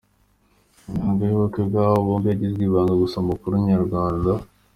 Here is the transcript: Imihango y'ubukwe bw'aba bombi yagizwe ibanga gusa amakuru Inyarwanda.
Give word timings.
Imihango 0.87 1.21
y'ubukwe 1.25 1.61
bw'aba 1.69 2.05
bombi 2.05 2.27
yagizwe 2.29 2.61
ibanga 2.65 2.93
gusa 3.01 3.15
amakuru 3.19 3.53
Inyarwanda. 3.61 4.31